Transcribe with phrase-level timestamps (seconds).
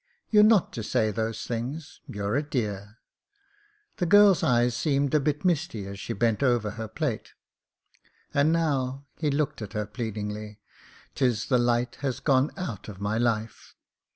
[0.31, 2.95] You're not to say those things— ^you're a dear/'
[3.97, 7.33] The girl's eyes seemed a bit misty as she bent over her plate.
[8.33, 10.57] "And now!" He looked at her pleadingly."
[11.13, 13.75] 'Tis the light has gone out of my life.